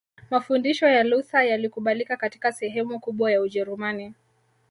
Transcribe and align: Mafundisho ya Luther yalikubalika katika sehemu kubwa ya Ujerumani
Mafundisho 0.31 0.87
ya 0.87 1.03
Luther 1.03 1.41
yalikubalika 1.43 2.17
katika 2.17 2.51
sehemu 2.51 2.99
kubwa 2.99 3.31
ya 3.31 3.41
Ujerumani 3.41 4.13